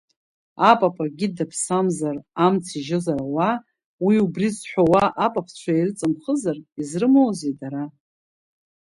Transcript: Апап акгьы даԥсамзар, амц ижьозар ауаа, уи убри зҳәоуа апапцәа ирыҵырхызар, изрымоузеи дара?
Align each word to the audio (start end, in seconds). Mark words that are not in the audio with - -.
Апап 0.71 0.95
акгьы 1.03 1.27
даԥсамзар, 1.37 2.17
амц 2.45 2.65
ижьозар 2.77 3.19
ауаа, 3.25 3.55
уи 4.05 4.15
убри 4.25 4.49
зҳәоуа 4.55 5.03
апапцәа 5.25 5.71
ирыҵырхызар, 5.79 6.57
изрымоузеи 6.81 7.53
дара? 7.59 7.83